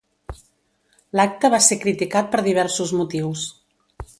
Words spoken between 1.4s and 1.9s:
va ser